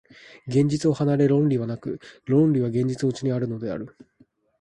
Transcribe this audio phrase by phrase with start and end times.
[0.47, 3.95] 現実を離れて論理はなく、論理は現実のうちにあるのである。